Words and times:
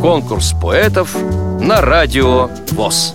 Конкурс 0.00 0.54
поэтов 0.60 1.14
на 1.60 1.80
радио 1.80 2.48
ВОЗ. 2.72 3.14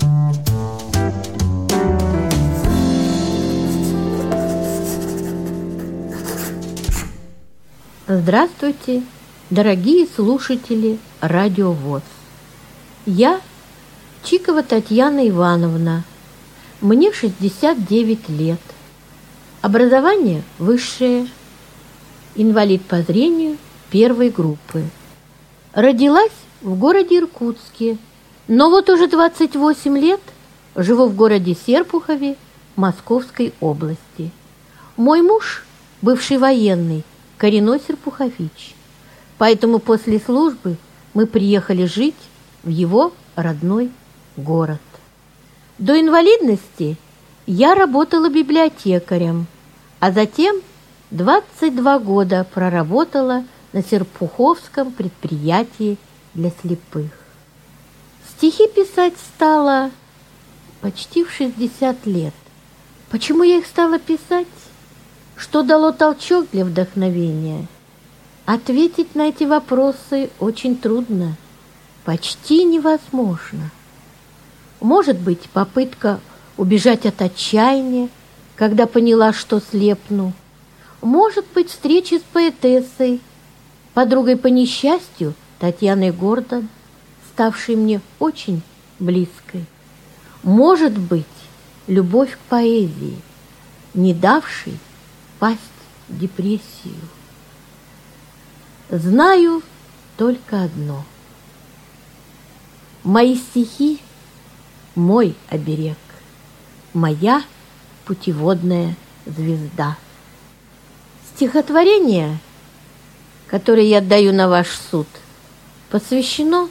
Здравствуйте, 8.07 9.01
дорогие 9.49 10.05
слушатели 10.05 10.99
Радио 11.21 11.71
ВОЗ. 11.71 12.03
Я 13.07 13.41
Чикова 14.23 14.61
Татьяна 14.61 15.27
Ивановна. 15.27 16.03
Мне 16.81 17.11
69 17.11 18.29
лет. 18.29 18.59
Образование 19.61 20.43
высшее. 20.59 21.27
Инвалид 22.35 22.83
по 22.83 23.01
зрению 23.01 23.57
первой 23.89 24.29
группы. 24.29 24.83
Родилась 25.75 26.31
в 26.61 26.79
городе 26.79 27.17
Иркутске, 27.17 27.97
но 28.47 28.69
вот 28.69 28.89
уже 28.89 29.07
28 29.07 29.97
лет 29.97 30.21
живу 30.73 31.07
в 31.07 31.15
городе 31.17 31.53
Серпухове 31.53 32.37
Московской 32.77 33.53
области. 33.59 34.31
Мой 34.95 35.21
муж, 35.21 35.65
бывший 36.01 36.37
военный, 36.37 37.03
коренной 37.35 37.81
серпухович. 37.85 38.73
Поэтому 39.37 39.79
после 39.79 40.17
службы 40.17 40.77
мы 41.13 41.25
приехали 41.25 41.83
жить 41.83 42.15
в 42.63 42.69
его 42.69 43.11
родной 43.35 43.91
город. 44.37 44.79
До 45.77 45.99
инвалидности 45.99 46.95
я 47.47 47.75
работала 47.75 48.29
библиотекарем, 48.29 49.45
а 49.99 50.13
затем 50.13 50.55
22 51.11 51.99
года 51.99 52.47
проработала 52.53 53.43
на 53.75 53.83
Серпуховском 53.83 54.89
предприятии 54.93 55.97
для 56.33 56.49
слепых. 56.61 57.11
Стихи 58.29 58.69
писать 58.69 59.15
стала 59.17 59.91
почти 60.79 61.25
в 61.25 61.31
60 61.31 62.05
лет. 62.05 62.33
Почему 63.09 63.43
я 63.43 63.57
их 63.57 63.65
стала 63.65 63.99
писать? 63.99 64.47
Что 65.35 65.61
дало 65.61 65.91
толчок 65.91 66.47
для 66.53 66.63
вдохновения? 66.63 67.67
Ответить 68.45 69.13
на 69.13 69.27
эти 69.27 69.43
вопросы 69.43 70.29
очень 70.39 70.77
трудно, 70.77 71.35
почти 72.05 72.63
невозможно. 72.63 73.71
Может 74.79 75.19
быть, 75.19 75.49
попытка 75.49 76.21
убежать 76.55 77.05
от 77.05 77.21
отчаяния, 77.21 78.07
когда 78.55 78.85
поняла, 78.85 79.33
что 79.33 79.59
слепну. 79.59 80.31
Может 81.01 81.45
быть, 81.53 81.71
встреча 81.71 82.19
с 82.19 82.23
поэтессой, 82.31 83.19
подругой 83.95 84.35
по 84.35 84.47
несчастью 84.47 85.33
Татьяной 85.57 86.11
Гордон, 86.11 86.67
ставшей 87.31 87.75
мне 87.75 88.01
очень 88.19 88.61
близкой. 88.99 89.65
Может 90.43 90.95
быть, 90.97 91.25
любовь 91.87 92.33
к 92.33 92.49
поэзии, 92.49 93.17
не 93.93 94.13
давшей 94.13 94.77
впасть 95.37 95.59
в 96.09 96.19
депрессию. 96.19 96.99
Знаю 98.89 99.63
только 100.17 100.63
одно. 100.63 101.03
Мои 103.03 103.35
стихи– 103.35 104.01
мой 104.95 105.35
оберег, 105.49 105.97
моя 106.93 107.43
путеводная 108.05 108.95
звезда. 109.25 109.97
Стихотворение, 111.33 112.39
которое 113.47 113.85
я 113.85 113.99
отдаю 113.99 114.33
на 114.33 114.49
ваш 114.49 114.67
суд, 114.91 115.07
посвящено 115.89 116.69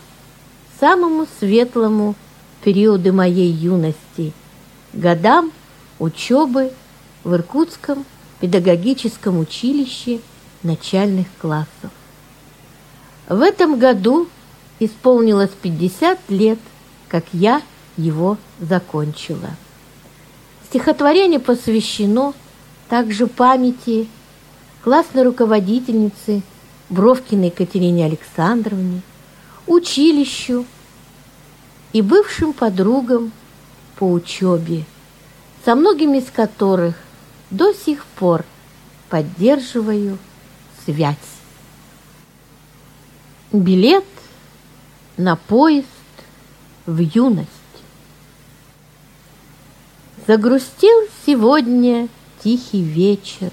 самому 0.80 1.26
светлому 1.38 2.14
периоду 2.62 3.12
моей 3.12 3.50
юности, 3.50 4.32
годам 4.92 5.52
учебы 5.98 6.72
в 7.22 7.34
Иркутском 7.34 8.04
педагогическом 8.40 9.38
училище 9.38 10.20
начальных 10.62 11.26
классов. 11.40 11.90
В 13.28 13.40
этом 13.40 13.78
году 13.78 14.28
исполнилось 14.80 15.50
50 15.62 16.18
лет, 16.28 16.58
как 17.08 17.24
я 17.32 17.62
его 17.96 18.36
закончила. 18.60 19.50
Стихотворение 20.68 21.38
посвящено 21.38 22.34
также 22.88 23.26
памяти 23.26 24.08
классной 24.82 25.22
руководительницы 25.22 26.42
Бровкиной 26.94 27.48
Екатерине 27.48 28.06
Александровне, 28.06 29.02
училищу 29.66 30.64
и 31.92 32.00
бывшим 32.00 32.52
подругам 32.52 33.32
по 33.96 34.04
учебе, 34.04 34.84
со 35.64 35.74
многими 35.74 36.18
из 36.18 36.30
которых 36.30 36.94
до 37.50 37.74
сих 37.74 38.04
пор 38.06 38.44
поддерживаю 39.10 40.18
связь. 40.84 41.16
Билет 43.52 44.04
на 45.16 45.36
поезд 45.36 45.86
в 46.86 46.98
юность. 46.98 47.48
Загрустил 50.26 50.96
сегодня 51.26 52.08
тихий 52.42 52.82
вечер, 52.82 53.50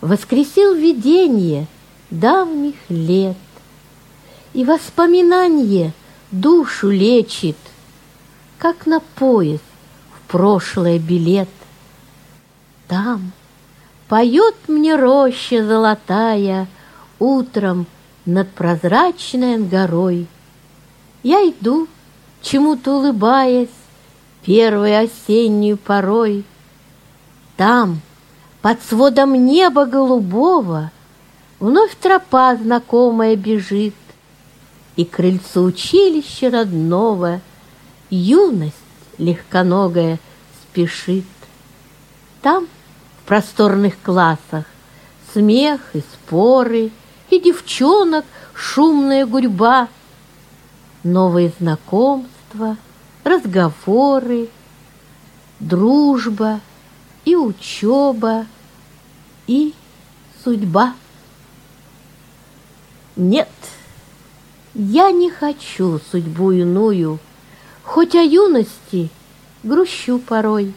Воскресил 0.00 0.74
видение 0.74 1.66
давних 2.10 2.76
лет, 2.88 3.36
И 4.54 4.64
воспоминание 4.64 5.92
душу 6.30 6.90
лечит, 6.90 7.56
Как 8.58 8.86
на 8.86 9.00
поезд 9.00 9.62
в 10.14 10.30
прошлое 10.30 10.98
билет. 10.98 11.48
Там 12.86 13.32
поет 14.08 14.56
мне 14.68 14.96
роща 14.96 15.64
золотая 15.64 16.66
Утром 17.18 17.86
над 18.24 18.50
прозрачной 18.50 19.58
горой. 19.58 20.26
Я 21.22 21.48
иду, 21.48 21.88
чему-то 22.42 22.98
улыбаясь, 22.98 23.68
Первой 24.44 24.98
осеннюю 24.98 25.76
порой. 25.76 26.44
Там, 27.56 28.00
под 28.62 28.80
сводом 28.82 29.34
неба 29.34 29.84
голубого, 29.84 30.92
Вновь 31.60 31.96
тропа 31.96 32.56
знакомая 32.56 33.34
бежит, 33.34 33.94
И 34.96 35.04
крыльцо 35.04 35.62
училища 35.62 36.50
родного 36.50 37.40
Юность 38.10 38.74
легконогая 39.18 40.18
спешит. 40.62 41.24
Там 42.42 42.68
просторных 43.26 44.00
классах 44.02 44.64
Смех 45.32 45.80
и 45.94 46.00
споры, 46.00 46.90
и 47.28 47.40
девчонок 47.40 48.24
шумная 48.54 49.26
гурьба, 49.26 49.88
Новые 51.02 51.52
знакомства, 51.58 52.76
разговоры, 53.24 54.48
Дружба 55.60 56.60
и 57.24 57.34
учеба, 57.34 58.46
и 59.48 59.74
судьба. 60.44 60.94
Нет, 63.18 63.48
я 64.74 65.10
не 65.10 65.30
хочу 65.30 66.00
судьбу 66.10 66.52
иную, 66.52 67.18
Хоть 67.88 68.14
о 68.14 68.22
юности 68.22 69.08
грущу 69.62 70.18
порой. 70.18 70.74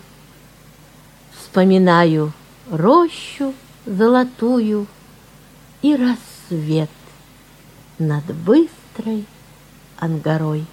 Вспоминаю 1.38 2.32
рощу 2.72 3.54
золотую 3.86 4.88
и 5.82 5.96
рассвет 5.98 6.90
над 8.00 8.24
быстрой 8.34 9.26
ангарой. 10.00 10.66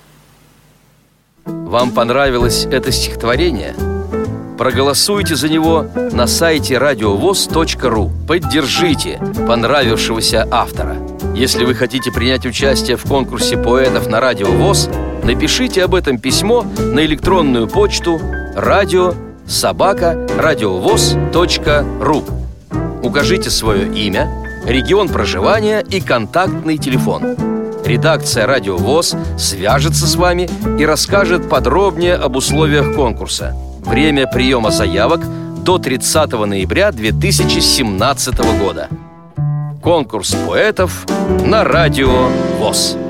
Вам 1.45 1.91
понравилось 1.91 2.67
это 2.67 2.93
стихотворение? 2.93 3.75
Проголосуйте 4.57 5.35
за 5.35 5.49
него 5.49 5.87
на 6.13 6.29
сайте 6.29 6.79
радиовоз.ру. 6.79 8.13
Поддержите 8.29 9.21
понравившегося 9.47 10.47
автора. 10.51 11.08
Если 11.35 11.65
вы 11.65 11.75
хотите 11.75 12.11
принять 12.11 12.47
участие 12.47 12.97
в 12.97 13.05
конкурсе 13.05 13.57
поэтов 13.57 14.09
на 14.09 14.21
Радио 14.21 14.47
ВОЗ, 14.51 14.89
напишите 15.23 15.85
об 15.85 15.95
этом 15.95 16.19
письмо 16.19 16.65
на 16.79 17.05
электронную 17.05 17.69
почту 17.69 18.21
радио 18.55 19.15
собака 19.47 20.27
радиовоз.ру 20.39 22.25
Укажите 23.03 23.51
свое 23.51 23.87
имя, 23.95 24.29
регион 24.67 25.09
проживания 25.09 25.81
и 25.81 26.01
контактный 26.01 26.79
телефон. 26.79 27.37
Редакция 27.85 28.47
«Радио 28.47 28.77
ВОЗ» 28.77 29.17
свяжется 29.39 30.07
с 30.07 30.17
вами 30.17 30.51
и 30.79 30.85
расскажет 30.85 31.49
подробнее 31.49 32.17
об 32.17 32.37
условиях 32.37 32.95
конкурса. 32.95 33.57
Время 33.81 34.27
приема 34.27 34.71
заявок 34.71 35.21
до 35.63 35.79
30 35.79 36.33
ноября 36.33 36.93
2017 36.93 38.39
года. 38.61 38.89
Конкурс 39.89 40.37
поэтов 40.47 41.07
на 41.47 41.65
Радио 41.65 42.29
ВОЗ. 42.59 43.08